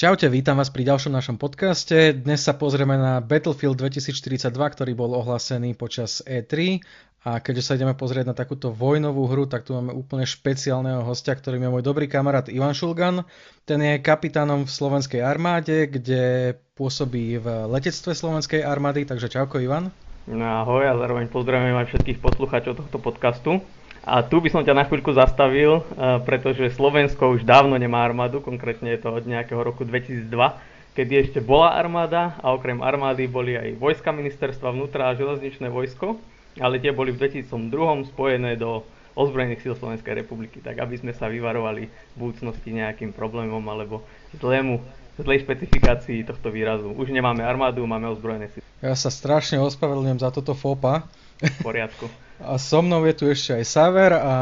[0.00, 2.16] Čaute, vítam vás pri ďalšom našom podcaste.
[2.16, 6.80] Dnes sa pozrieme na Battlefield 2042, ktorý bol ohlásený počas E3.
[7.28, 11.36] A keďže sa ideme pozrieť na takúto vojnovú hru, tak tu máme úplne špeciálneho hostia,
[11.36, 13.28] ktorým je môj dobrý kamarát Ivan Šulgan.
[13.68, 19.04] Ten je kapitánom v slovenskej armáde, kde pôsobí v letectve slovenskej armády.
[19.04, 19.92] Takže čauko Ivan.
[20.24, 23.60] No ahoj a zároveň pozdravujem aj všetkých poslucháčov tohto podcastu.
[24.00, 28.40] A tu by som ťa na chvíľku zastavil, eh, pretože Slovensko už dávno nemá armádu,
[28.40, 30.56] konkrétne je to od nejakého roku 2002,
[30.96, 36.16] kedy ešte bola armáda a okrem armády boli aj vojska ministerstva vnútra a železničné vojsko,
[36.58, 38.82] ale tie boli v 2002 spojené do
[39.14, 44.00] ozbrojených síl Slovenskej republiky, tak aby sme sa vyvarovali v budúcnosti nejakým problémom alebo
[44.38, 44.80] zlému
[45.20, 46.88] zlej špecifikácii tohto výrazu.
[46.96, 48.64] Už nemáme armádu, máme ozbrojené síly.
[48.80, 51.04] Ja sa strašne ospravedlňujem za toto fopa.
[51.44, 52.08] V poriadku.
[52.40, 54.34] A so mnou je tu ešte aj Saver a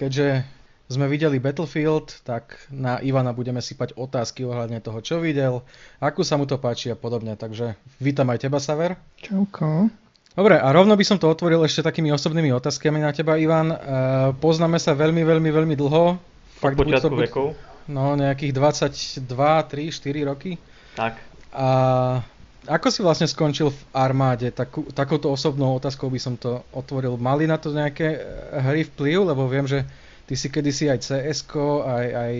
[0.00, 0.48] keďže
[0.88, 5.64] sme videli Battlefield, tak na Ivana budeme sypať otázky ohľadne toho, čo videl,
[6.00, 7.36] ako sa mu to páči a podobne.
[7.36, 8.96] Takže vítam aj teba, Saver.
[9.20, 9.88] Čauko.
[10.34, 13.70] Dobre, a rovno by som to otvoril ešte takými osobnými otázkami na teba, Ivan.
[13.70, 13.76] E,
[14.42, 16.18] poznáme sa veľmi, veľmi, veľmi dlho.
[16.58, 17.46] Fakt, Od počiatku vekov?
[17.86, 20.58] No, nejakých 22, 3, 4 roky.
[20.98, 21.22] Tak.
[21.54, 21.66] A
[22.64, 24.48] ako si vlastne skončil v armáde?
[24.48, 27.20] Takú, takouto osobnou otázkou by som to otvoril.
[27.20, 28.20] Mali na to nejaké eh,
[28.60, 29.32] hry vplyv?
[29.32, 29.84] Lebo viem, že
[30.24, 31.44] ty si kedysi aj cs
[31.84, 32.34] aj, aj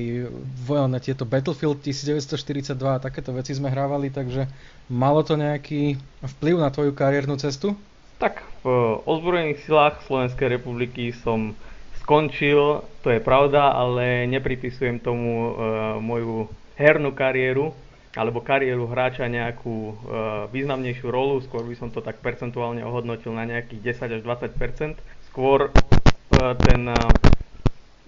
[0.89, 4.49] na tieto Battlefield 1942 a takéto veci sme hrávali, takže
[4.89, 7.77] malo to nejaký vplyv na tvoju kariérnu cestu?
[8.17, 8.69] Tak, v
[9.05, 11.53] ozbrojených silách Slovenskej republiky som
[12.01, 15.53] skončil, to je pravda, ale nepripisujem tomu uh,
[16.01, 16.49] moju
[16.81, 17.77] hernú kariéru
[18.15, 19.95] alebo kariéru hráča nejakú e,
[20.55, 24.95] významnejšiu rolu, skôr by som to tak percentuálne ohodnotil na nejakých 10 až 20
[25.35, 25.71] Skôr e,
[26.63, 26.99] ten e,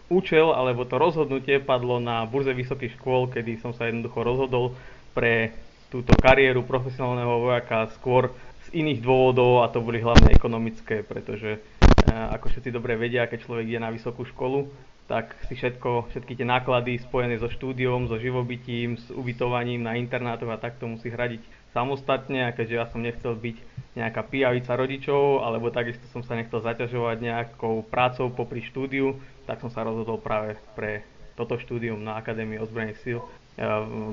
[0.07, 4.79] účel alebo to rozhodnutie padlo na burze vysokých škôl, kedy som sa jednoducho rozhodol
[5.11, 5.51] pre
[5.91, 8.31] túto kariéru profesionálneho vojaka skôr
[8.71, 11.61] z iných dôvodov a to boli hlavne ekonomické, pretože e,
[12.15, 14.71] ako všetci dobre vedia, keď človek ide na vysokú školu,
[15.07, 20.51] tak si všetko, všetky tie náklady spojené so štúdiom, so živobytím, s ubytovaním na internátoch
[20.51, 23.57] a takto musí hradiť samostatne a keďže ja som nechcel byť
[23.95, 29.15] nejaká pijavica rodičov, alebo takisto som sa nechcel zaťažovať nejakou prácou popri štúdiu,
[29.47, 31.07] tak som sa rozhodol práve pre
[31.39, 33.27] toto štúdium na Akadémii ozbrojených síl e,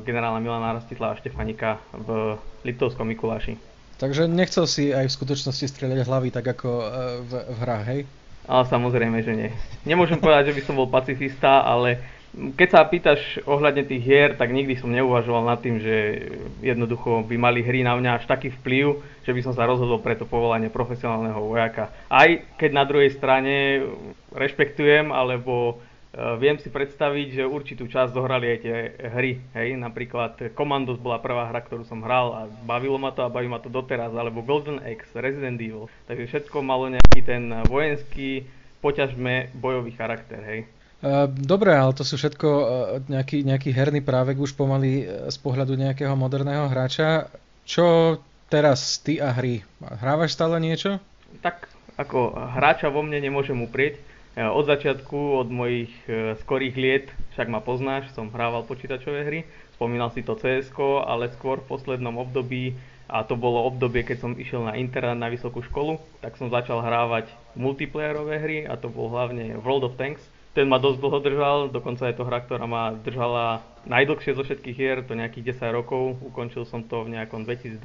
[0.04, 2.38] generálna Milana Rastitla a Štefanika v
[2.68, 3.56] Liptovskom Mikuláši.
[3.98, 6.86] Takže nechcel si aj v skutočnosti strieľať hlavy tak ako e,
[7.24, 8.02] v, v hrách, hej?
[8.44, 9.50] Ale samozrejme, že nie.
[9.88, 14.50] Nemôžem povedať, že by som bol pacifista, ale keď sa pýtaš ohľadne tých hier, tak
[14.50, 16.28] nikdy som neuvažoval nad tým, že
[16.66, 20.18] jednoducho by mali hry na mňa až taký vplyv, že by som sa rozhodol pre
[20.18, 21.94] to povolanie profesionálneho vojaka.
[22.10, 23.86] Aj keď na druhej strane
[24.34, 25.78] rešpektujem, alebo
[26.14, 28.76] viem si predstaviť, že určitú časť zohrali aj tie
[29.10, 29.42] hry.
[29.58, 29.82] Hej?
[29.82, 33.58] Napríklad Commandos bola prvá hra, ktorú som hral a bavilo ma to a baví ma
[33.58, 34.14] to doteraz.
[34.14, 35.90] Alebo Golden Axe, Resident Evil.
[36.06, 38.46] Takže všetko malo nejaký ten vojenský,
[38.86, 40.38] poťažme bojový charakter.
[40.46, 40.60] Hej?
[41.04, 42.66] Eh, dobre, ale to sú všetko eh,
[43.12, 47.28] nejaký, nejaký herný právek už pomaly z pohľadu nejakého moderného hráča.
[47.68, 49.66] Čo teraz ty a hry?
[49.82, 51.04] Hrávaš stále niečo?
[51.44, 51.68] Tak
[52.00, 57.08] ako hráča vo mne nemôžem uprieť od začiatku, od mojich e, skorých liet,
[57.38, 59.40] však ma poznáš, som hrával počítačové hry,
[59.78, 60.74] spomínal si to cs
[61.06, 62.74] ale skôr v poslednom období,
[63.14, 66.82] a to bolo obdobie, keď som išiel na internát na vysokú školu, tak som začal
[66.82, 70.24] hrávať multiplayerové hry a to bol hlavne World of Tanks.
[70.58, 74.78] Ten ma dosť dlho držal, dokonca je to hra, ktorá ma držala najdlhšie zo všetkých
[74.78, 77.82] hier, to nejakých 10 rokov, ukončil som to v nejakom 2020.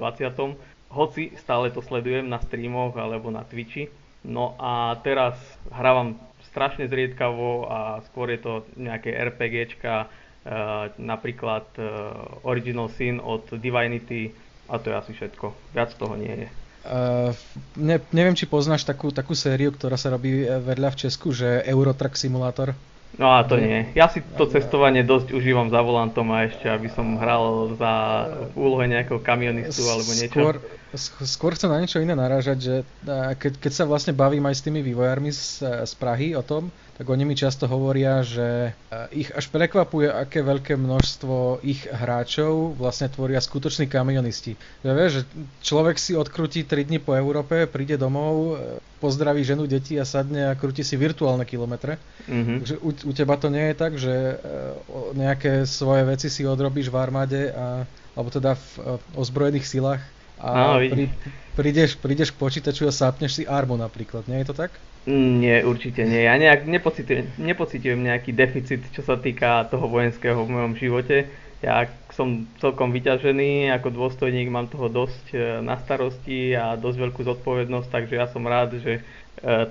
[0.93, 3.93] Hoci stále to sledujem na streamoch alebo na Twitchi.
[4.25, 5.37] No a teraz
[5.73, 7.79] hrávam strašne zriedkavo a
[8.11, 11.87] skôr je to nejaké RPGčka, uh, napríklad uh,
[12.45, 14.33] Original Sin od Divinity
[14.69, 15.53] a to je asi všetko.
[15.73, 16.49] Viac toho nie je.
[16.89, 17.37] Uh,
[17.77, 22.17] ne, neviem, či poznáš takú, takú sériu, ktorá sa robí vedľa v Česku, že Eurotruck
[22.17, 22.73] Simulator.
[23.17, 23.89] No a to nie.
[23.97, 27.93] Ja si to cestovanie dosť užívam za volantom a ešte, aby som hral za
[28.55, 30.37] úlohe nejakého kamionistu alebo niečo.
[30.39, 30.55] Skôr,
[31.27, 32.75] skôr chcem na niečo iné narážať, že
[33.43, 37.07] keď, keď sa vlastne bavím aj s tými vývojármi z, z Prahy o tom, tak
[37.07, 38.75] oni mi často hovoria, že
[39.15, 44.59] ich až prekvapuje, aké veľké množstvo ich hráčov vlastne tvoria skutoční kamionisti.
[44.83, 45.23] Že vieš, že
[45.63, 50.51] človek si odkrutí 3 dni po Európe, príde domov, e, pozdraví ženu, deti a sadne
[50.51, 51.99] a krúti si virtuálne kilometre.
[52.27, 52.57] Mm-hmm.
[52.63, 54.35] Takže u, u teba to nie je tak, že e,
[55.15, 57.87] nejaké svoje veci si odrobíš v armáde a,
[58.19, 58.83] alebo teda v, e,
[59.15, 60.03] ozbrojených silách
[60.39, 61.11] a no, pri,
[61.59, 64.71] prídeš, prídeš k počítaču a sápneš si armu napríklad, nie je to tak?
[65.09, 66.29] Nie, určite nie.
[66.29, 71.27] Ja nejak nepocitujem, nepocitujem nejaký deficit, čo sa týka toho vojenského v mojom živote.
[71.59, 77.21] Ja som celkom vyťažený, ako dôstojník mám toho dosť e, na starosti a dosť veľkú
[77.27, 79.03] zodpovednosť, takže ja som rád, že e,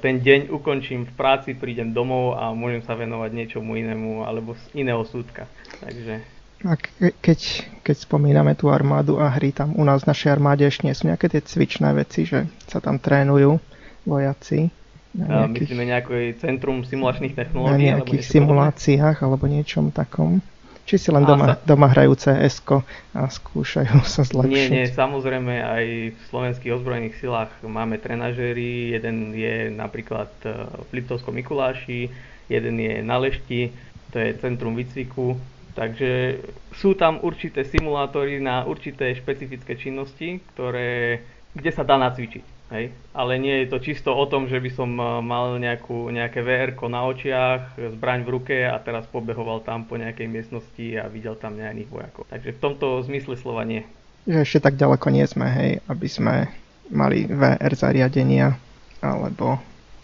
[0.03, 4.83] ten deň ukončím v práci, prídem domov a môžem sa venovať niečomu inému alebo z
[4.83, 5.47] iného súdka.
[5.79, 6.23] Takže...
[6.67, 7.39] A ke- keď,
[7.87, 11.07] keď spomíname tú armádu a hry, tam u nás v našej armáde ešte nie sú
[11.07, 13.63] nejaké tie cvičné veci, že sa tam trénujú
[14.03, 14.73] vojaci.
[15.15, 17.71] Na nejakých, myslíme nejaké centrum simulačných technológií?
[17.71, 20.43] Na nejakých alebo simuláciách alebo niečom takom.
[20.87, 21.53] Či si len doma, sa...
[21.67, 22.63] doma hrajú cs
[23.11, 24.71] a skúšajú sa zlepšiť?
[24.71, 25.85] Nie, nie, samozrejme aj
[26.15, 30.55] v slovenských ozbrojených silách máme trenažéry, jeden je napríklad e,
[30.87, 32.07] v Liptovskom Mikuláši,
[32.47, 33.75] jeden je na Lešti,
[34.15, 35.35] to je centrum výcviku,
[35.75, 36.39] takže
[36.71, 41.19] sú tam určité simulátory na určité špecifické činnosti, ktoré,
[41.51, 42.56] kde sa dá nacvičiť.
[42.67, 42.91] Hej?
[43.15, 46.75] Ale nie je to čisto o tom, že by som eh, mal nejakú, nejaké vr
[46.91, 51.55] na očiach, zbraň v ruke a teraz pobehoval tam po nejakej miestnosti a videl tam
[51.55, 52.23] nejakých vojakov.
[52.27, 53.87] Takže v tomto zmysle slova nie.
[54.27, 56.51] Že ešte tak ďaleko nie sme, hej, aby sme
[56.91, 58.59] mali VR zariadenia
[58.99, 59.59] alebo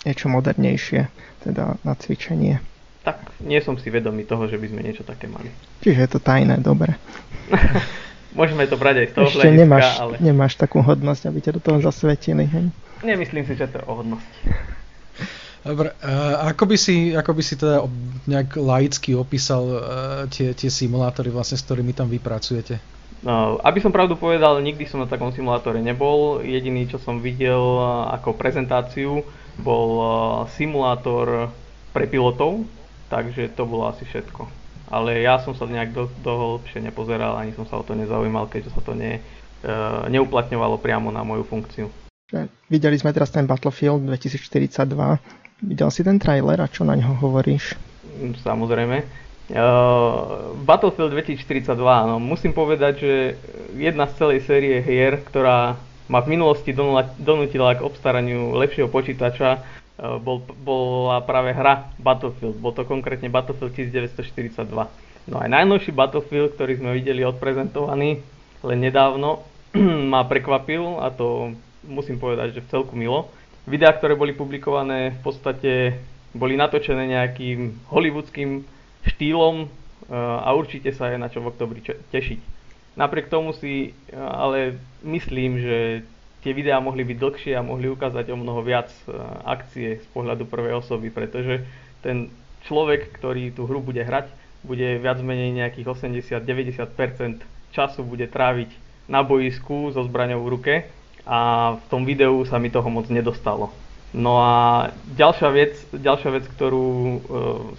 [0.07, 1.07] niečo modernejšie,
[1.43, 2.59] teda na cvičenie.
[3.03, 5.51] Tak nie som si vedomý toho, že by sme niečo také mali.
[5.83, 6.95] Čiže je to tajné, dobre.
[8.33, 10.15] Môžeme to brať aj z toho Ešte hľadiska, nemáš, ale...
[10.17, 12.65] nemáš takú hodnosť, aby ťa do toho zasvetili, hej?
[13.05, 14.37] Nemyslím si, že to je o hodnosti.
[15.63, 17.87] Dobre, uh, ako, by si, ako by si teda
[18.27, 19.79] nejak laicky opísal uh,
[20.27, 22.81] tie, tie simulátory, vlastne, s ktorými tam vypracujete?
[23.23, 26.43] No, aby som pravdu povedal, nikdy som na takom simulátore nebol.
[26.43, 29.23] Jediný, čo som videl uh, ako prezentáciu,
[29.55, 30.11] bol uh,
[30.57, 31.47] simulátor
[31.95, 32.67] pre pilotov,
[33.07, 37.55] takže to bolo asi všetko ale ja som sa nejak do, do hĺbšie nepozeral, ani
[37.55, 39.23] som sa o to nezaujímal, keďže sa to ne,
[39.63, 41.87] uh, neuplatňovalo priamo na moju funkciu.
[42.65, 44.89] Videli sme teraz ten Battlefield 2042.
[45.63, 47.77] Videl si ten trailer a čo na ňo hovoríš?
[48.17, 48.97] Mm, samozrejme.
[49.53, 51.77] Uh, Battlefield 2042,
[52.09, 53.13] no musím povedať, že
[53.75, 55.77] jedna z celej série hier, ktorá
[56.07, 56.71] ma v minulosti
[57.19, 59.63] donútila k obstaraniu lepšieho počítača,
[59.97, 62.57] bol, bola práve hra Battlefield.
[62.57, 64.69] Bol to konkrétne Battlefield 1942.
[65.29, 68.19] No aj najnovší Battlefield, ktorý sme videli odprezentovaný
[68.63, 69.43] len nedávno,
[70.13, 71.53] ma prekvapil a to
[71.83, 73.29] musím povedať, že v celku milo.
[73.63, 75.71] Videá, ktoré boli publikované v podstate
[76.33, 78.65] boli natočené nejakým hollywoodským
[79.05, 79.69] štýlom eh,
[80.17, 82.39] a určite sa je na čo v oktobri tešiť.
[82.97, 85.77] Napriek tomu si eh, ale myslím, že
[86.43, 89.15] tie videá mohli byť dlhšie a mohli ukázať o mnoho viac e,
[89.47, 91.63] akcie z pohľadu prvej osoby, pretože
[92.03, 92.27] ten
[92.67, 94.27] človek, ktorý tú hru bude hrať,
[94.63, 95.87] bude viac menej nejakých
[96.43, 98.69] 80-90% času bude tráviť
[99.07, 100.73] na boisku so zbraňou v ruke
[101.27, 101.39] a
[101.79, 103.71] v tom videu sa mi toho moc nedostalo.
[104.13, 104.53] No a
[105.17, 107.17] ďalšia vec, ďalšia vec ktorú e,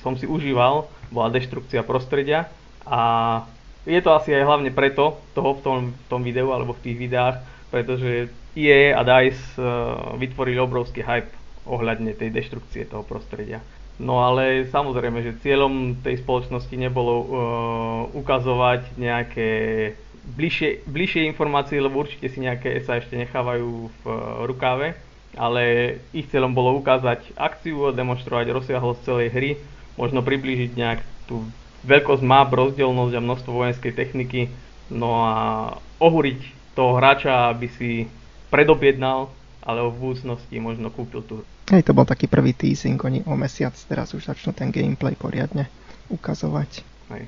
[0.02, 2.50] som si užíval, bola deštrukcia prostredia
[2.84, 3.44] a
[3.84, 6.96] je to asi aj hlavne preto, toho v tom, v tom videu alebo v tých
[6.96, 7.36] videách,
[7.74, 11.34] pretože EA a DICE uh, vytvorili obrovský hype
[11.66, 13.58] ohľadne tej deštrukcie toho prostredia.
[13.98, 17.26] No ale samozrejme, že cieľom tej spoločnosti nebolo uh,
[18.14, 19.48] ukazovať nejaké
[20.38, 24.94] bližšie, bližšie informácie, lebo určite si nejaké sa ešte nechávajú v uh, rukáve,
[25.34, 29.50] ale ich cieľom bolo ukázať akciu demonstrovať rozsiahlosť celej hry,
[29.98, 31.42] možno priblížiť nejak tú
[31.82, 34.46] veľkosť map, rozdielnosť a množstvo vojenskej techniky,
[34.94, 35.34] no a
[35.98, 38.10] ohúriť toho hráča, aby si
[38.50, 39.30] predobjednal,
[39.64, 41.40] ale v budúcnosti možno kúpil tú.
[41.72, 45.70] Hej, to bol taký prvý teasing, oni o mesiac teraz už začnú ten gameplay poriadne
[46.12, 46.84] ukazovať.
[47.14, 47.24] Hej.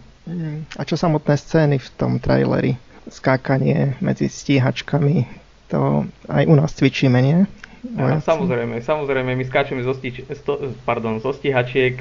[0.76, 2.76] A čo samotné scény v tom traileri?
[3.07, 5.25] Skákanie medzi stíhačkami,
[5.71, 7.47] to aj u nás cvičíme, nie?
[7.95, 11.95] Ja, samozrejme, samozrejme, my skáčeme zo, stič, sto, pardon, zo stíhačiek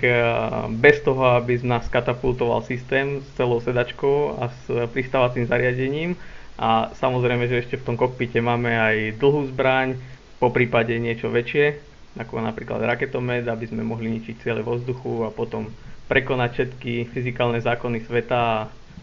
[0.81, 6.17] bez toho, aby z nás katapultoval systém s celou sedačkou a s pristávacím zariadením
[6.55, 9.99] a samozrejme, že ešte v tom kokpite máme aj dlhú zbraň,
[10.39, 11.79] po prípade niečo väčšie,
[12.15, 15.67] ako napríklad raketomet, aby sme mohli ničiť ciele vo vzduchu a potom
[16.07, 18.57] prekonať všetky fyzikálne zákony sveta a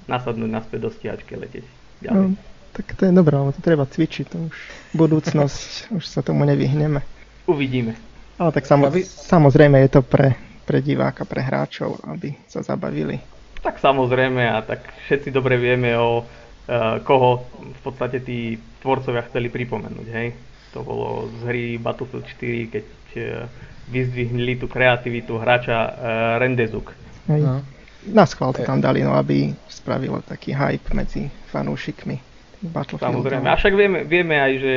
[0.08, 1.64] nasadnúť naspäť do stíhačky leteť
[2.00, 2.32] ďalej.
[2.32, 2.38] No,
[2.72, 4.56] tak to je dobré, ale to treba cvičiť, to už
[4.96, 5.68] budúcnosť,
[5.98, 7.04] už sa tomu nevyhneme.
[7.44, 7.98] Uvidíme.
[8.40, 13.20] Ale tak samo, samozrejme je to pre, pre diváka, pre hráčov, aby sa zabavili.
[13.62, 16.26] Tak samozrejme a tak všetci dobre vieme o
[17.04, 20.28] koho v podstate tí tvorcovia chceli pripomenúť, hej.
[20.72, 22.86] To bolo z hry Battlefield 4, keď
[23.16, 23.44] eh,
[23.92, 25.92] vyzdvihli tú kreativitu hráča uh,
[26.38, 26.94] Rendezuk.
[27.28, 27.44] Hej.
[27.44, 27.60] No.
[28.08, 32.16] Na schvál to tam dali, no aby spravilo taký hype medzi fanúšikmi
[32.72, 33.20] Battlefield.
[33.20, 34.74] Samozrejme, a však vieme, vieme aj, že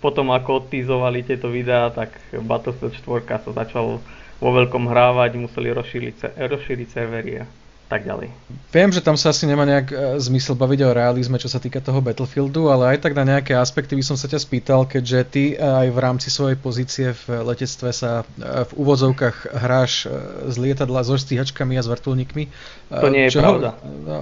[0.00, 4.00] potom ako odtizovali tieto videá, tak Battlefield 4 sa začal
[4.36, 7.44] vo veľkom hrávať, museli rozšíriť, rozšíriť servery
[7.86, 8.34] tak ďalej.
[8.74, 11.78] Viem, že tam sa asi nemá nejak e, zmysel baviť o realizme, čo sa týka
[11.78, 15.44] toho Battlefieldu, ale aj tak na nejaké aspekty by som sa ťa spýtal, keďže ty
[15.54, 20.10] e, aj v rámci svojej pozície v letectve sa e, v úvodzovkách hráš
[20.50, 22.44] z lietadla so stíhačkami a s vrtulníkmi.
[22.90, 23.78] To nie je čo pravda.
[23.78, 24.18] Ho, no,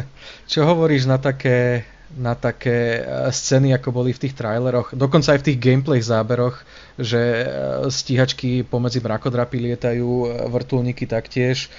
[0.52, 1.84] čo hovoríš na také
[2.16, 3.00] na také
[3.32, 6.60] scény, ako boli v tých traileroch, dokonca aj v tých gameplay záberoch,
[7.00, 7.48] že
[7.88, 11.72] stíhačky pomedzi mrakodrapy lietajú, vrtulníky taktiež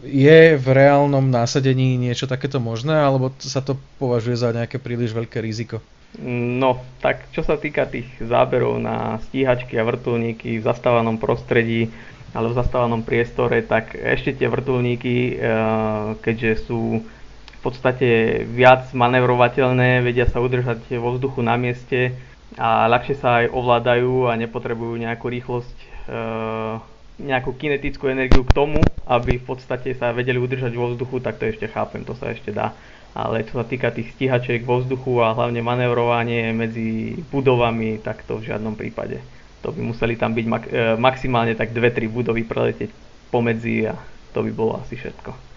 [0.00, 5.44] je v reálnom násadení niečo takéto možné, alebo sa to považuje za nejaké príliš veľké
[5.44, 5.84] riziko?
[6.24, 11.92] No, tak čo sa týka tých záberov na stíhačky a vrtulníky v zastávanom prostredí,
[12.34, 15.38] ale v zastávanom priestore, tak ešte tie vrtulníky,
[16.18, 17.04] keďže sú
[17.60, 18.08] v podstate
[18.48, 22.16] viac manevrovateľné, vedia sa udržať vo vzduchu na mieste
[22.56, 25.76] a ľahšie sa aj ovládajú a nepotrebujú nejakú rýchlosť
[26.08, 26.74] eh,
[27.20, 31.52] nejakú kinetickú energiu k tomu, aby v podstate sa vedeli udržať vo vzduchu, tak to
[31.52, 32.72] ešte chápem, to sa ešte dá.
[33.12, 38.40] Ale čo sa týka tých stíhačiek vo vzduchu a hlavne manevrovanie medzi budovami, tak to
[38.40, 39.20] v žiadnom prípade.
[39.60, 40.50] To by museli tam byť e,
[40.96, 42.88] maximálne tak 2-3 budovy preletieť
[43.28, 43.98] pomedzi a
[44.32, 45.49] to by bolo asi všetko.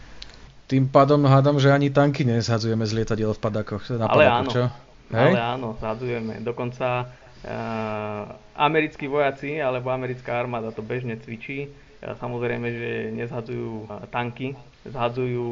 [0.68, 3.84] Tým pádom hádam, že ani tanky nezhadzujeme z lietadiel v padakoch.
[4.00, 4.64] Na Ale áno, čo?
[5.12, 5.32] Hej?
[5.36, 6.40] Ale áno, zhadzujeme.
[6.42, 8.24] Dokonca uh,
[8.58, 11.70] americkí vojaci alebo americká armáda to bežne cvičí.
[12.04, 15.48] Samozrejme, že nezhadzujú tanky, zhadzujú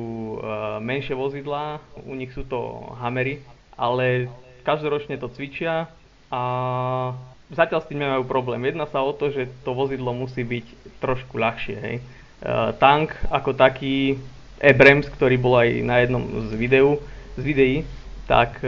[0.84, 3.40] menšie vozidlá, u nich sú to hamery,
[3.80, 4.28] ale
[4.68, 5.88] každoročne to cvičia
[6.28, 6.42] a
[7.56, 8.68] zatiaľ s tým nemajú problém.
[8.68, 11.76] Jedná sa o to, že to vozidlo musí byť trošku ľahšie.
[11.80, 11.96] Hej.
[12.84, 14.20] Tank ako taký
[14.62, 17.02] Abrams, ktorý bol aj na jednom z, videu,
[17.34, 17.76] z videí,
[18.30, 18.62] tak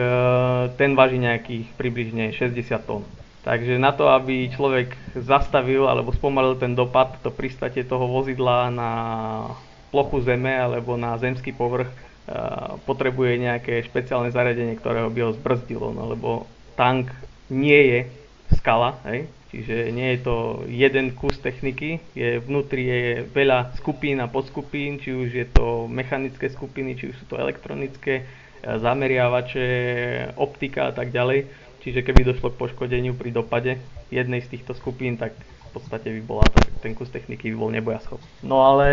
[0.75, 3.05] ten váži nejakých približne 60 tón.
[3.43, 8.91] Takže na to, aby človek zastavil alebo spomalil ten dopad, to pristatie toho vozidla na
[9.91, 12.33] plochu zeme alebo na zemský povrch, eh,
[12.88, 16.47] potrebuje nejaké špeciálne zariadenie, ktoré by ho zbrzdilo, no, lebo
[16.79, 17.12] tank
[17.51, 18.00] nie je
[18.57, 19.27] skala, hej?
[19.53, 25.13] Čiže nie je to jeden kus techniky, je, vnútri je veľa skupín a podskupín, či
[25.13, 28.25] už je to mechanické skupiny, či už sú to elektronické, eh,
[28.65, 29.65] zameriavače,
[30.41, 33.75] optika a tak ďalej Čiže keby došlo k poškodeniu pri dopade
[34.07, 36.48] jednej z týchto skupín, tak v podstate by bola
[36.79, 38.24] ten kus techniky by bol nebojaschop.
[38.39, 38.88] No ale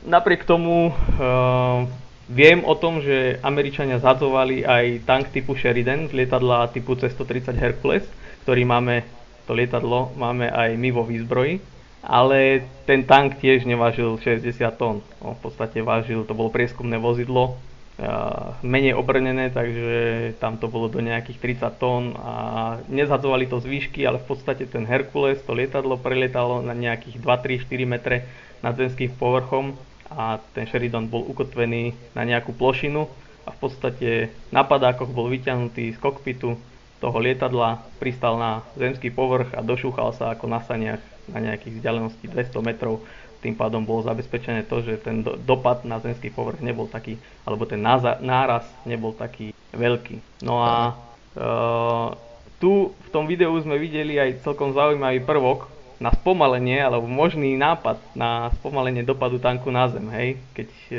[0.00, 1.84] napriek tomu uh,
[2.32, 8.08] viem o tom, že Američania zadzovali aj tank typu Sheridan z lietadla typu C-130 Hercules,
[8.48, 9.04] ktorý máme,
[9.46, 11.62] to lietadlo máme aj my vo výzbroji,
[12.02, 14.46] ale ten tank tiež nevážil 60
[14.78, 15.02] tón.
[15.22, 17.58] No, v podstate vážil, to bolo prieskumné vozidlo,
[18.60, 22.34] menej obrnené, takže tam to bolo do nejakých 30 tón a
[22.92, 27.24] nezhadzovali to z výšky, ale v podstate ten Herkules, to lietadlo prelietalo na nejakých 2,
[27.24, 28.16] 3, 4 metre
[28.60, 29.72] nad zemským povrchom
[30.12, 33.08] a ten Sheridan bol ukotvený na nejakú plošinu
[33.48, 34.10] a v podstate
[34.52, 36.60] na padákoch bol vyťahnutý z kokpitu
[37.02, 42.26] toho lietadla, pristal na zemský povrch a došúchal sa ako na saniach na nejakých vzdialenosti
[42.30, 43.02] 200 metrov
[43.46, 47.62] tým pádom bolo zabezpečené to, že ten do, dopad na zemský povrch nebol taký, alebo
[47.62, 50.42] ten náza, náraz nebol taký veľký.
[50.42, 50.92] No a e,
[52.58, 55.70] tu v tom videu sme videli aj celkom zaujímavý prvok
[56.02, 60.94] na spomalenie, alebo možný nápad na spomalenie dopadu tanku na zem, hej, keď e,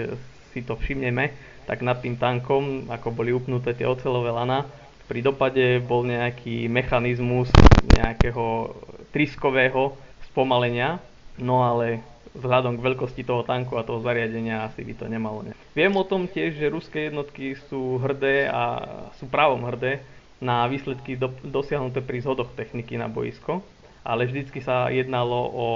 [0.55, 1.35] si to všimneme,
[1.67, 4.63] tak nad tým tankom, ako boli upnuté tie ocelové lana,
[5.07, 7.47] pri dopade bol nejaký mechanizmus
[7.95, 8.75] nejakého
[9.15, 9.95] triskového
[10.29, 10.99] spomalenia,
[11.39, 12.03] no ale
[12.37, 15.41] vzhľadom k veľkosti toho tanku a toho zariadenia asi by to nemalo.
[15.41, 15.57] Ne.
[15.73, 18.83] Viem o tom tiež, že ruské jednotky sú hrdé a
[19.17, 20.05] sú právom hrdé
[20.37, 23.65] na výsledky do, dosiahnuté pri zhodoch techniky na boisko,
[24.05, 25.67] ale vždycky sa jednalo o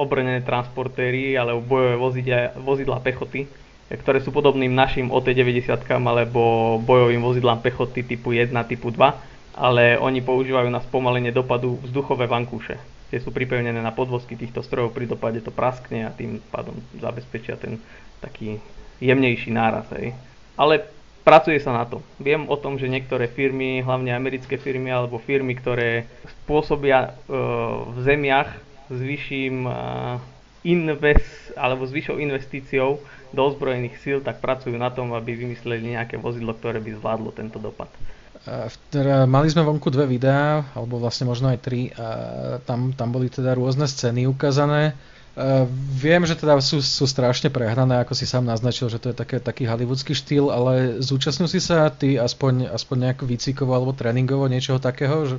[0.00, 3.44] obrnené transportéry alebo bojové vozidla, vozidla pechoty,
[3.88, 10.20] ktoré sú podobným našim OT-90 alebo bojovým vozidlám pechoty typu 1, typu 2, ale oni
[10.20, 12.80] používajú na spomalenie dopadu vzduchové vankúše
[13.12, 17.60] tie sú pripevnené na podvozky týchto strojov, pri dopade to praskne a tým pádom zabezpečia
[17.60, 17.76] ten
[18.24, 18.56] taký
[19.04, 19.84] jemnejší náraz.
[19.92, 20.16] Hej.
[20.56, 20.88] Ale
[21.20, 22.00] pracuje sa na to.
[22.16, 27.36] Viem o tom, že niektoré firmy, hlavne americké firmy alebo firmy, ktoré spôsobia e,
[27.92, 28.48] v zemiach
[28.88, 29.72] s vyšším e,
[30.62, 33.02] invest, alebo s vyššou investíciou
[33.34, 37.58] do ozbrojených síl, tak pracujú na tom, aby vymysleli nejaké vozidlo, ktoré by zvládlo tento
[37.58, 37.90] dopad.
[38.90, 41.94] Teda mali sme vonku dve videá, alebo vlastne možno aj tri,
[42.66, 44.98] tam, tam boli teda rôzne scény ukázané.
[45.32, 45.64] Uh,
[45.96, 49.40] viem, že teda sú, sú strašne prehrané, ako si sám naznačil, že to je také,
[49.40, 54.76] taký hollywoodský štýl, ale zúčastnil si sa ty aspoň, aspoň nejak výcvikovo alebo tréningovo niečoho
[54.76, 55.24] takého?
[55.24, 55.36] Že,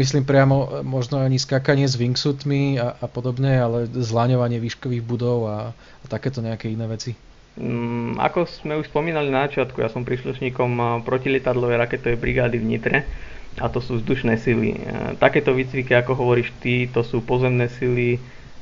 [0.00, 5.76] myslím priamo možno ani skákanie s wingsuitmi a, a podobne, ale zláňovanie výškových budov a,
[5.76, 7.12] a takéto nejaké iné veci.
[7.60, 12.96] Mm, ako sme už spomínali na začiatku, ja som príslušníkom protilietadlovej raketovej brigády v Nitre
[13.60, 14.80] a to sú vzdušné sily.
[15.20, 18.16] Takéto výcviky, ako hovoríš ty, to sú pozemné sily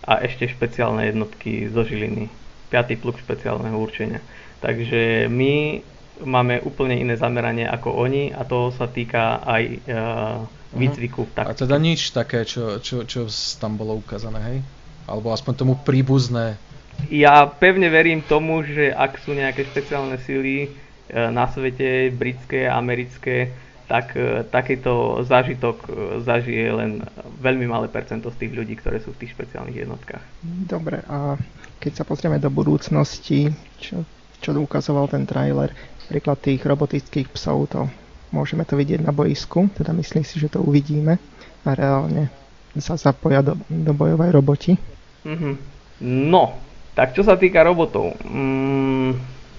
[0.07, 2.31] a ešte špeciálne jednotky zo Žiliny.
[2.71, 3.03] 5.
[3.03, 4.23] pluk špeciálneho určenia.
[4.63, 5.83] Takže my
[6.25, 10.41] máme úplne iné zameranie ako oni a to sa týka aj uh,
[10.73, 11.29] výcviku.
[11.37, 11.45] Tak.
[11.47, 13.29] A teda nič také, čo, čo, čo
[13.61, 14.59] tam bolo ukázané, hej?
[15.07, 16.57] Alebo aspoň tomu príbuzné.
[17.13, 20.73] Ja pevne verím tomu, že ak sú nejaké špeciálne sily
[21.13, 23.53] uh, na svete, britské, americké,
[23.87, 26.91] tak uh, takýto zážitok uh, zažije len
[27.43, 30.23] veľmi malé percento z tých ľudí, ktoré sú v tých špeciálnych jednotkách.
[30.67, 31.39] Dobre, a
[31.79, 34.03] keď sa pozrieme do budúcnosti, čo,
[34.43, 35.71] čo ukazoval ten trailer,
[36.07, 37.91] Príklad tých robotických psov, to
[38.31, 41.19] môžeme to vidieť na boisku, teda myslím si, že to uvidíme
[41.67, 42.31] a reálne
[42.79, 44.73] sa zapoja do, do bojovej roboti.
[45.27, 45.55] Mm-hmm.
[46.31, 46.55] No,
[46.95, 49.11] tak čo sa týka robotov, mm,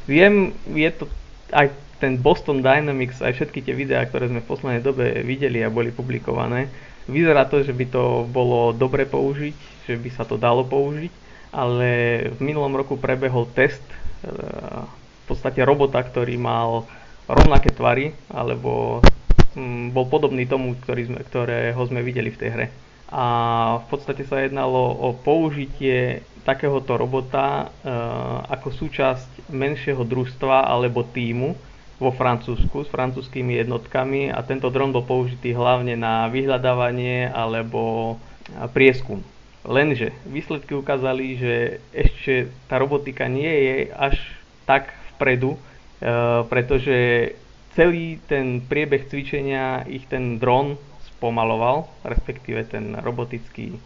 [0.07, 1.03] viem, je to
[1.51, 1.67] aj
[1.98, 5.89] ten Boston Dynamics, aj všetky tie videá, ktoré sme v poslednej dobe videli a boli
[5.89, 6.70] publikované,
[7.10, 11.10] vyzerá to, že by to bolo dobre použiť, že by sa to dalo použiť,
[11.56, 11.89] ale
[12.36, 13.82] v minulom roku prebehol test
[15.27, 16.88] podstate robota, ktorý mal
[17.27, 19.04] rovnaké tvary, alebo
[19.54, 22.68] mm, bol podobný tomu, ktorý sme, ktorého sme videli v tej hre.
[23.12, 23.24] A
[23.84, 27.92] v podstate sa jednalo o použitie takéhoto robota e,
[28.51, 31.56] ako súčasť menšieho družstva alebo týmu
[31.98, 38.16] vo Francúzsku s francúzskými jednotkami a tento dron bol použitý hlavne na vyhľadávanie alebo
[38.72, 39.25] prieskum.
[39.68, 41.54] Lenže výsledky ukázali, že
[41.92, 44.16] ešte tá robotika nie je až
[44.63, 46.98] tak vpredu, eh, pretože
[47.75, 50.80] celý ten priebeh cvičenia ich ten dron
[51.17, 53.79] spomaloval, respektíve ten robotický eh,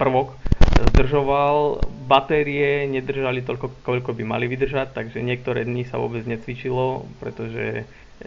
[0.00, 0.32] prvok
[0.78, 7.82] zdržoval, batérie nedržali toľko, koľko by mali vydržať, takže niektoré dni sa vôbec necvičilo, pretože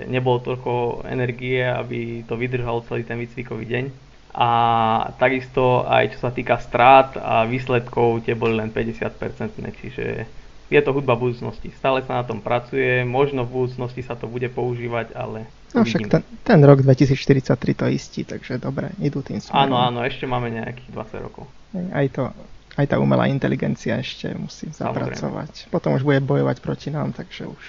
[0.08, 3.86] nebolo toľko energie, aby to vydržalo celý ten výcvikový deň.
[4.32, 4.50] A
[5.20, 10.24] takisto aj čo sa týka strát a výsledkov, tie boli len 50%, čiže
[10.72, 11.70] je to hudba budúcnosti.
[11.76, 16.12] Stále sa na tom pracuje, možno v budúcnosti sa to bude používať, ale No však
[16.12, 19.72] ten, ten rok 2043 to istí, takže dobre, idú tým smerom.
[19.72, 21.48] Áno, áno, ešte máme nejakých 20 rokov.
[21.96, 22.28] Aj to,
[22.76, 25.72] aj tá umelá inteligencia ešte musí zapracovať.
[25.72, 25.72] Samozrejme.
[25.72, 27.64] Potom už bude bojovať proti nám, takže už,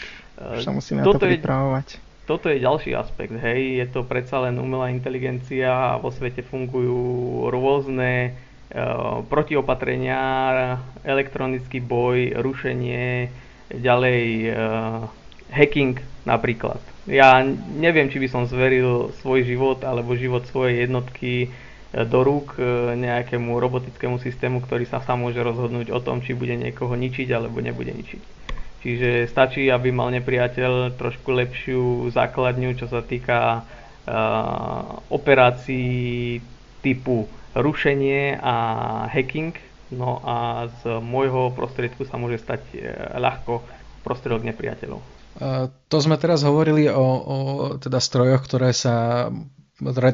[0.58, 1.88] už sa musíme toto na to pripravovať.
[1.94, 6.42] Je, toto je ďalší aspekt, hej, je to predsa len umelá inteligencia a vo svete
[6.42, 8.34] fungujú rôzne
[9.28, 10.20] protiopatrenia,
[11.04, 13.28] elektronický boj, rušenie,
[13.68, 15.08] ďalej uh,
[15.52, 16.80] hacking napríklad.
[17.04, 17.44] Ja
[17.76, 22.56] neviem, či by som zveril svoj život alebo život svojej jednotky eh, do rúk
[22.96, 27.60] nejakému robotickému systému, ktorý sa sám môže rozhodnúť o tom, či bude niekoho ničiť alebo
[27.60, 28.22] nebude ničiť.
[28.82, 36.42] Čiže stačí, aby mal nepriateľ trošku lepšiu základňu, čo sa týka uh, operácií
[36.82, 38.54] typu rušenie a
[39.08, 39.56] hacking.
[39.92, 42.88] No a z môjho prostriedku sa môže stať e,
[43.20, 43.60] ľahko
[44.00, 45.00] prostriedok nepriateľov.
[45.88, 47.36] To sme teraz hovorili o, o
[47.80, 49.28] teda strojoch, ktoré sa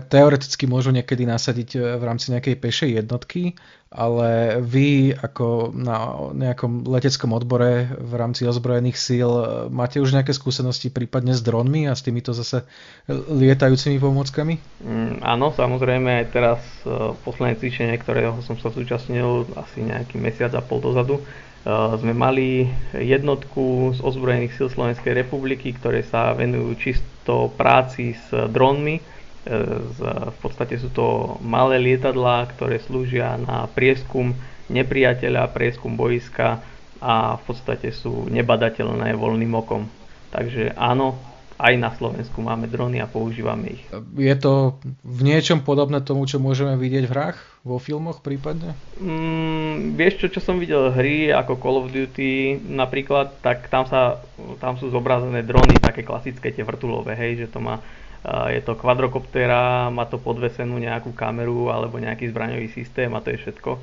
[0.08, 3.52] teoreticky môžu niekedy nasadiť e, v rámci nejakej pešej jednotky,
[3.88, 10.36] ale vy ako na nejakom leteckom odbore v rámci ozbrojených síl e, máte už nejaké
[10.36, 12.68] skúsenosti prípadne s dronmi a s týmito zase
[13.08, 14.60] lietajúcimi pomockami?
[14.84, 20.52] Mm, áno, samozrejme aj teraz e, posledné cvičenie, ktorého som sa zúčastnil asi nejaký mesiac
[20.52, 21.24] a pol dozadu,
[21.68, 29.02] sme mali jednotku z ozbrojených síl Slovenskej republiky, ktoré sa venujú čisto práci s dronmi
[29.46, 34.34] v podstate sú to malé lietadlá, ktoré slúžia na prieskum
[34.68, 36.60] nepriateľa, prieskum boiska
[36.98, 39.88] a v podstate sú nebadateľné voľným okom.
[40.28, 41.16] Takže áno,
[41.58, 43.82] aj na Slovensku máme drony a používame ich.
[44.14, 48.78] Je to v niečom podobné tomu, čo môžeme vidieť v hrách, vo filmoch prípadne?
[49.02, 54.22] Mm, vieš čo, čo som videl hry ako Call of Duty napríklad, tak tam, sa,
[54.62, 57.82] tam sú zobrazené drony, také klasické tie vrtulové, hej, že to má
[58.26, 63.38] je to kvadrokoptera, má to podvesenú nejakú kameru alebo nejaký zbraňový systém a to je
[63.46, 63.70] všetko.
[63.74, 63.80] E,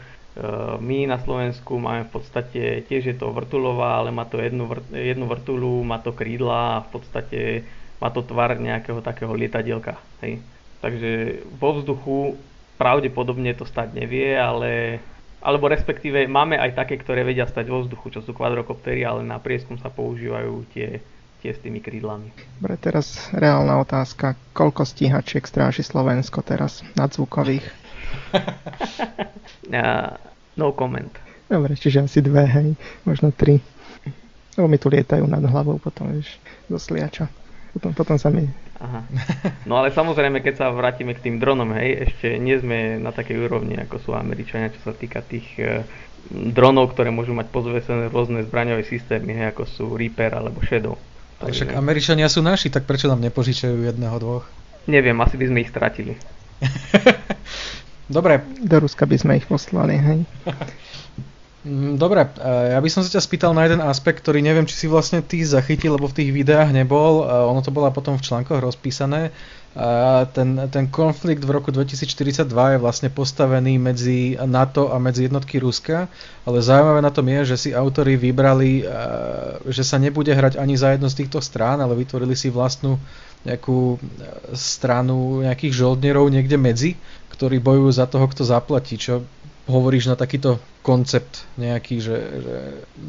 [0.84, 4.92] my na Slovensku máme v podstate, tiež je to vrtulová, ale má to jednu, vrt,
[4.92, 7.40] jednu vrtulu, má to krídla a v podstate
[8.04, 9.96] má to tvar nejakého takého lietadielka.
[10.20, 10.44] Hej.
[10.84, 12.36] Takže vo vzduchu
[12.76, 15.00] pravdepodobne to stať nevie, ale
[15.46, 19.38] alebo respektíve máme aj také, ktoré vedia stať vo vzduchu, čo sú kvadrokoptery, ale na
[19.38, 21.06] prieskum sa používajú tie
[21.42, 22.32] tie s tými krídlami.
[22.60, 24.34] Dobre, teraz reálna otázka.
[24.56, 27.66] Koľko stíhačiek stráži Slovensko teraz nadzvukových?
[30.60, 31.14] no comment.
[31.46, 32.70] Dobre, čiže asi dve, hej,
[33.06, 33.62] možno tri.
[34.58, 37.30] Lebo mi tu lietajú nad hlavou potom, vieš, do sliača.
[37.76, 38.48] Potom, potom sa mi...
[38.80, 39.04] Aha.
[39.68, 43.46] No ale samozrejme, keď sa vrátime k tým dronom, hej, ešte nie sme na takej
[43.46, 45.84] úrovni, ako sú Američania, čo sa týka tých e,
[46.32, 50.96] dronov, ktoré môžu mať pozvesené rôzne zbraňové systémy, hej, ako sú Reaper alebo Shadow.
[51.44, 54.46] Ale však Američania sú naši, tak prečo nám nepožičajú jedného, dvoch?
[54.88, 56.14] Neviem, asi by sme ich stratili.
[58.16, 58.46] Dobre.
[58.62, 60.20] Do Ruska by sme ich poslali, hej.
[61.66, 64.86] Mm, dobre, ja by som sa ťa spýtal na jeden aspekt, ktorý neviem, či si
[64.86, 67.26] vlastne ty zachytil, lebo v tých videách nebol.
[67.26, 69.34] Ono to bola potom v článkoch rozpísané.
[70.32, 76.08] Ten, ten konflikt v roku 2042 je vlastne postavený medzi NATO a medzi jednotky Ruska,
[76.48, 78.88] ale zaujímavé na tom je, že si autori vybrali,
[79.68, 82.96] že sa nebude hrať ani za jednu z týchto strán, ale vytvorili si vlastnú
[83.44, 84.00] nejakú
[84.56, 86.96] stranu nejakých žoldnierov niekde medzi,
[87.36, 89.28] ktorí bojujú za toho, kto zaplatí, čo
[89.68, 90.56] hovoríš na takýto
[90.88, 92.56] koncept nejaký, že, že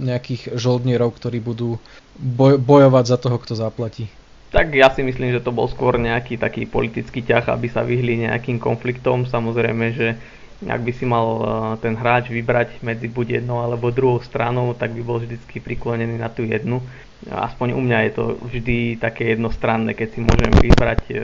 [0.02, 1.78] nejakých žoldnierov, ktorí budú
[2.18, 4.10] boj, bojovať za toho, kto zaplatí?
[4.54, 8.26] Tak ja si myslím, že to bol skôr nejaký taký politický ťah, aby sa vyhli
[8.26, 9.26] nejakým konfliktom.
[9.26, 10.16] Samozrejme, že
[10.64, 11.46] ak by si mal eh,
[11.82, 16.30] ten hráč vybrať medzi buď jednou alebo druhou stranou, tak by bol vždycky priklonený na
[16.30, 16.80] tú jednu.
[17.26, 21.16] Aspoň u mňa je to vždy také jednostranné, keď si môžem vybrať e,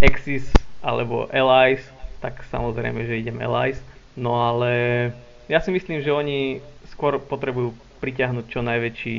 [0.00, 0.48] Axis
[0.80, 1.84] alebo Allies,
[2.24, 3.76] tak samozrejme, že idem Allies
[4.18, 4.72] No ale
[5.46, 6.58] ja si myslím, že oni
[6.90, 9.18] skôr potrebujú pritiahnuť čo najväčší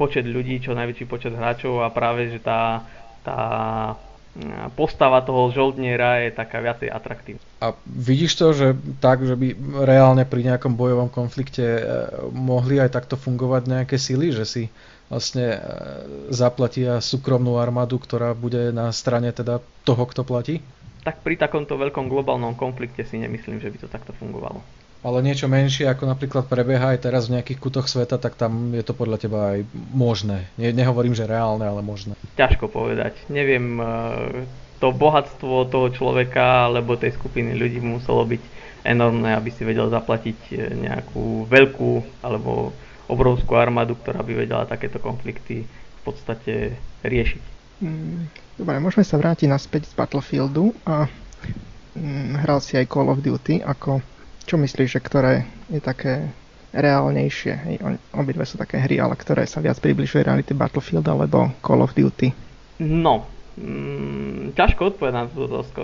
[0.00, 2.88] počet ľudí, čo najväčší počet hráčov a práve, že tá,
[3.20, 3.40] tá
[4.72, 7.44] postava toho žoldniera je taká viacej atraktívna.
[7.60, 8.66] A vidíš to, že
[9.04, 9.52] tak, že by
[9.84, 11.82] reálne pri nejakom bojovom konflikte e,
[12.32, 14.62] mohli aj takto fungovať nejaké sily, že si
[15.12, 15.58] vlastne e,
[16.32, 20.64] zaplatia súkromnú armádu, ktorá bude na strane teda toho, kto platí?
[21.00, 24.60] tak pri takomto veľkom globálnom konflikte si nemyslím, že by to takto fungovalo.
[25.00, 28.84] Ale niečo menšie, ako napríklad prebieha aj teraz v nejakých kutoch sveta, tak tam je
[28.84, 29.64] to podľa teba aj
[29.96, 30.52] možné.
[30.60, 32.20] Ne, nehovorím, že reálne, ale možné.
[32.36, 33.16] Ťažko povedať.
[33.32, 33.84] Neviem, e,
[34.76, 38.42] to bohatstvo toho človeka alebo tej skupiny ľudí muselo byť
[38.84, 42.76] enormné, aby si vedel zaplatiť e, nejakú veľkú alebo
[43.08, 47.42] obrovskú armádu, ktorá by vedela takéto konflikty v podstate riešiť.
[47.80, 48.28] Mm,
[48.60, 51.08] Dobre, môžeme sa vrátiť naspäť z Battlefieldu a
[51.96, 54.04] hm, hral si aj Call of Duty, ako
[54.44, 55.34] čo myslíš, že ktoré
[55.68, 56.28] je také
[56.70, 57.54] reálnejšie?
[57.66, 57.76] Hej,
[58.14, 62.30] obidve sú také hry, ale ktoré sa viac približuje reality Battlefield alebo Call of Duty?
[62.80, 63.26] No,
[63.58, 65.82] mm, ťažko odpovedať na túto, otázku,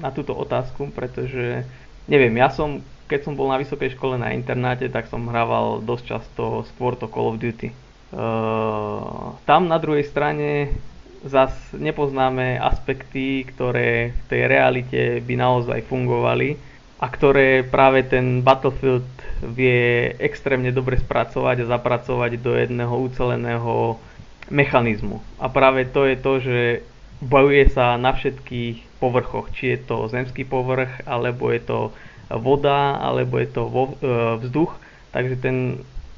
[0.00, 1.66] na túto otázku, pretože
[2.06, 6.04] neviem, ja som, keď som bol na vysokej škole na internáte, tak som hrával dosť
[6.06, 7.74] často skôr to Call of Duty.
[8.14, 10.70] Uh, tam na druhej strane
[11.26, 16.54] zas nepoznáme aspekty, ktoré v tej realite by naozaj fungovali
[16.96, 19.04] a ktoré práve ten Battlefield
[19.44, 24.00] vie extrémne dobre spracovať a zapracovať do jedného uceleného
[24.48, 25.20] mechanizmu.
[25.36, 26.58] A práve to je to, že
[27.20, 31.78] bojuje sa na všetkých povrchoch, či je to zemský povrch, alebo je to
[32.32, 33.72] voda, alebo je to e,
[34.40, 34.72] vzduch.
[35.12, 35.56] Takže ten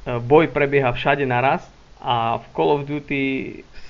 [0.06, 1.66] e, boj prebieha všade naraz
[1.98, 3.22] a v Call of Duty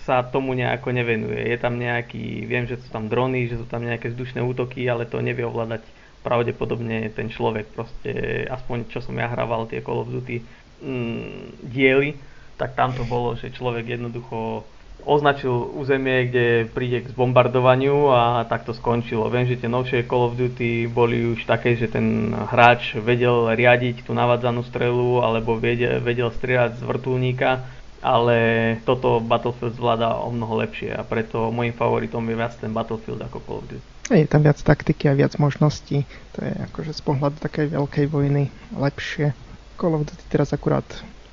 [0.09, 1.53] sa tomu nejako nevenuje.
[1.53, 5.05] Je tam nejaký, viem, že sú tam drony, že sú tam nejaké vzdušné útoky, ale
[5.05, 5.85] to nevie ovládať
[6.22, 7.70] pravdepodobne ten človek.
[7.72, 10.42] Proste, aspoň čo som ja hrával tie Call of Duty
[10.83, 12.18] mm, diely,
[12.59, 14.66] tak tam to bolo, že človek jednoducho
[15.07, 19.31] označil územie, kde príde k zbombardovaniu a tak to skončilo.
[19.31, 24.02] Viem, že tie novšie Call of Duty boli už také, že ten hráč vedel riadiť
[24.02, 28.38] tú navadzanú strelu alebo vedel, vedel strieľať z vrtulníka ale
[28.87, 33.38] toto Battlefield zvláda o mnoho lepšie a preto môjim favoritom je viac ten Battlefield ako
[33.42, 33.97] Call of Duty.
[34.09, 38.49] Je tam viac taktiky a viac možností, to je akože z pohľadu takej veľkej vojny
[38.73, 39.37] lepšie.
[39.77, 40.87] Call of Duty teraz akurát,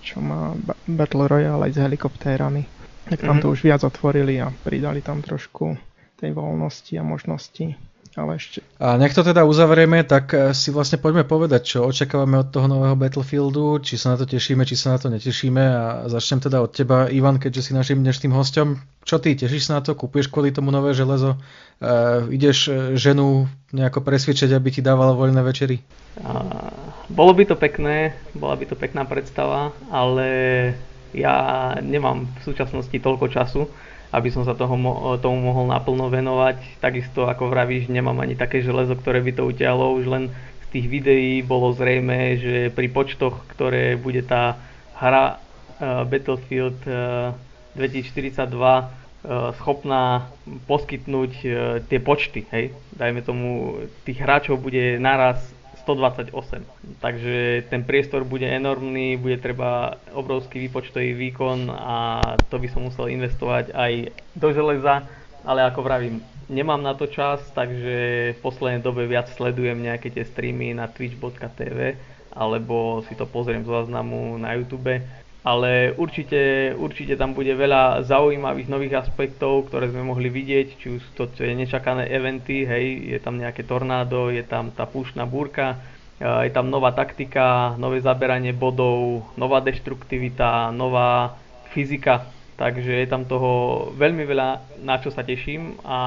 [0.03, 2.67] čo má Battle Royale aj s helikoptérami,
[3.07, 3.43] tak tam mm-hmm.
[3.47, 5.79] to už viac otvorili a pridali tam trošku
[6.19, 8.63] tej voľnosti a možnosti ale ešte.
[8.79, 12.71] A nech to teda uzavrieme, tak eh, si vlastne poďme povedať, čo očakávame od toho
[12.71, 16.63] nového Battlefieldu, či sa na to tešíme, či sa na to netešíme a začnem teda
[16.63, 18.79] od teba, Ivan, keďže si našim dnešným hostom.
[19.05, 19.93] Čo ty, tešíš sa na to?
[19.93, 21.37] Kúpieš kvôli tomu nové železo?
[21.77, 25.83] Uh, ideš eh, ženu nejako presvedčiť, aby ti dávala voľné večery?
[26.23, 26.71] Uh,
[27.11, 30.27] bolo by to pekné, bola by to pekná predstava, ale
[31.11, 31.35] ja
[31.79, 33.61] nemám v súčasnosti toľko času,
[34.15, 34.79] aby som sa toho,
[35.19, 36.79] tomu mohol naplno venovať.
[36.79, 39.99] Takisto ako vravíš, nemám ani také železo, ktoré by to utiahlo.
[39.99, 40.23] Už len
[40.63, 44.55] z tých videí bolo zrejme, že pri počtoch, ktoré bude tá
[44.95, 47.35] hra uh, Battlefield uh,
[47.75, 48.85] 2042 uh,
[49.59, 50.31] schopná
[50.65, 51.31] poskytnúť
[51.91, 52.71] tie počty, hej.
[52.95, 55.54] Dajme tomu, tých hráčov bude naraz
[55.85, 56.33] 128.
[56.97, 61.97] Takže ten priestor bude enormný, bude treba obrovský výpočtový výkon a
[62.49, 63.91] to by som musel investovať aj
[64.33, 65.05] do železa,
[65.45, 67.95] ale ako vravím, nemám na to čas, takže
[68.33, 71.97] v poslednej dobe viac sledujem nejaké tie streamy na twitch.tv
[72.35, 74.99] alebo si to pozriem z záznamu na YouTube
[75.45, 81.01] ale určite, určite tam bude veľa zaujímavých nových aspektov, ktoré sme mohli vidieť, či už
[81.13, 85.77] to je nečakané eventy, hej, je tam nejaké tornádo, je tam tá púšna búrka,
[86.17, 91.37] je tam nová taktika, nové zaberanie bodov, nová deštruktivita, nová
[91.77, 92.25] fyzika,
[92.57, 95.99] takže je tam toho veľmi veľa, na čo sa teším a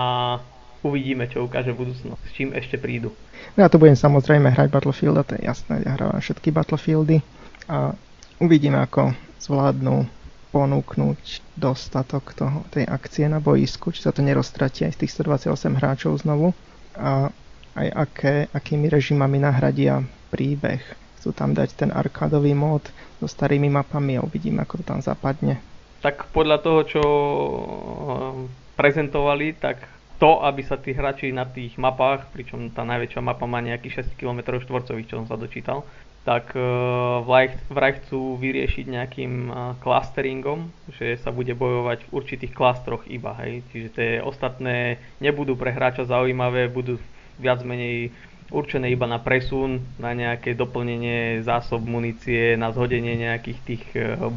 [0.82, 3.14] uvidíme, čo ukáže budúcnosť, s čím ešte prídu.
[3.54, 7.22] No ja to budem samozrejme hrať Battlefield, a to je jasné, ja hrávam všetky Battlefieldy
[7.70, 7.94] a
[8.38, 10.06] uvidíme, ako zvládnu
[10.48, 11.20] ponúknuť
[11.60, 16.16] dostatok toho, tej akcie na boisku, či sa to neroztratí aj z tých 128 hráčov
[16.24, 16.56] znovu
[16.96, 17.28] a
[17.76, 20.80] aj aké, akými režimami nahradia príbeh.
[21.20, 22.88] Chcú tam dať ten arkádový mód
[23.20, 25.60] so starými mapami a uvidíme, ako to tam zapadne.
[26.00, 28.34] Tak podľa toho, čo eh,
[28.78, 29.82] prezentovali, tak
[30.18, 34.18] to, aby sa tí hráči na tých mapách, pričom tá najväčšia mapa má nejakých 6
[34.18, 35.86] km štvorcových, čo som sa dočítal,
[36.28, 37.24] tak uh,
[37.72, 40.68] vraj chcú vyriešiť nejakým uh, clusteringom,
[41.00, 43.64] že sa bude bojovať v určitých klastroch iba, hej.
[43.72, 47.00] Čiže tie ostatné nebudú pre hráča zaujímavé, budú
[47.40, 48.12] viac menej
[48.52, 54.28] určené iba na presun, na nejaké doplnenie zásob munície, na zhodenie nejakých tých, uh,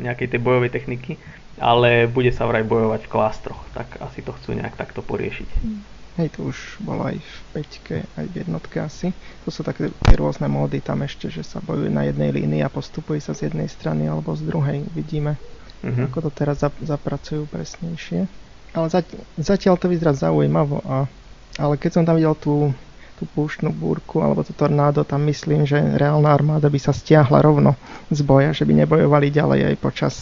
[0.00, 1.20] nejakej tej bojovej techniky,
[1.60, 5.50] ale bude sa vraj bojovať v klastroch, tak asi to chcú nejak takto poriešiť.
[5.60, 5.97] Mm.
[6.18, 9.14] Hej, to už bolo aj v peťke, aj v jednotke asi.
[9.46, 12.66] To sú také tie rôzne módy tam ešte, že sa bojuje na jednej línii a
[12.66, 14.82] postupuje sa z jednej strany alebo z druhej.
[14.90, 15.38] Uvidíme,
[15.86, 16.10] uh-huh.
[16.10, 18.26] ako to teraz zap- zapracujú presnejšie.
[18.74, 20.82] Ale zatiaľ, zatiaľ to vyzerá zaujímavo.
[20.82, 21.06] A,
[21.54, 22.74] ale keď som tam videl tú,
[23.14, 27.78] tú púštnu búrku alebo to tornádo, tam myslím, že reálna armáda by sa stiahla rovno
[28.10, 30.14] z boja, že by nebojovali ďalej aj počas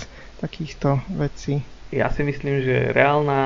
[0.45, 1.65] takýchto vecí.
[1.89, 3.41] Ja si myslím, že reálna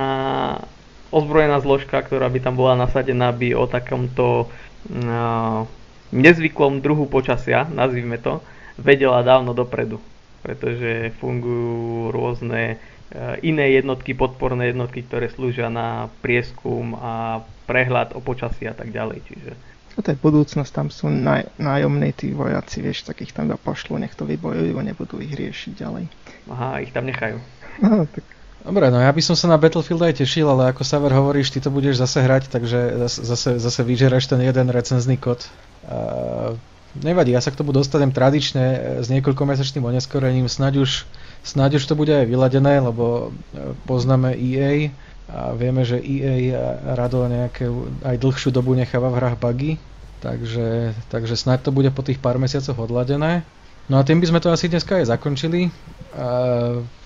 [1.10, 5.66] ozbrojená zložka, ktorá by tam bola nasadená, by o takomto uh,
[6.10, 8.42] nezvyklom druhu počasia, nazvime to,
[8.78, 9.98] vedela dávno dopredu.
[10.40, 18.24] Pretože fungujú rôzne uh, iné jednotky, podporné jednotky, ktoré slúžia na prieskum a prehľad o
[18.24, 19.20] počasí a tak ďalej.
[19.28, 19.52] Čiže
[20.00, 24.24] to je budúcnosť, tam sú naj, nájomní tí vojaci, vieš, takých tam pošlu, nech to
[24.24, 26.04] vybojujú, nebudú ich riešiť ďalej.
[26.48, 27.36] Aha, ich tam nechajú.
[27.84, 28.24] No, tak
[28.60, 31.64] Dobre, no ja by som sa na Battlefield aj tešil, ale ako Saver hovoríš, ty
[31.64, 35.48] to budeš zase hrať, takže zase, zase vyžeraš ten jeden recenzný kód.
[35.88, 36.60] Uh,
[36.98, 41.06] nevadí, ja sa k tomu dostanem tradične s niekoľkomesačným oneskorením, snáď už,
[41.46, 44.90] snáď už to bude aj vyladené, lebo e, poznáme EA
[45.30, 47.70] a vieme, že EA rado nejaké
[48.02, 49.72] aj dlhšiu dobu necháva v hrách bugy,
[50.18, 53.46] takže, takže snáď to bude po tých pár mesiacoch odladené.
[53.90, 55.66] No a tým by sme to asi dneska aj zakončili.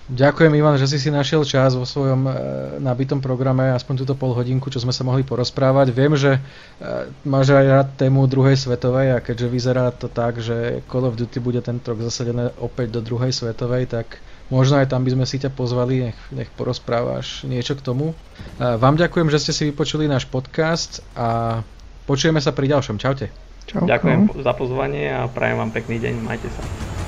[0.05, 2.31] Ďakujem Ivan, že si si našiel čas vo svojom e,
[2.77, 5.89] nabitom programe, aspoň túto pol hodinku, čo sme sa mohli porozprávať.
[5.89, 6.39] Viem, že e,
[7.25, 11.41] máš aj rád tému druhej svetovej a keďže vyzerá to tak, že Call of Duty
[11.41, 14.21] bude tento rok zasadené opäť do druhej svetovej, tak
[14.53, 18.13] možno aj tam by sme si ťa pozvali, nech, nech porozprávaš niečo k tomu.
[18.13, 21.65] E, vám ďakujem, že ste si vypočuli náš podcast a
[22.05, 23.01] počujeme sa pri ďalšom.
[23.01, 23.44] Čaute.
[23.65, 23.85] Čau.
[23.85, 26.13] Ďakujem za pozvanie a prajem vám pekný deň.
[26.21, 27.04] Majte sa.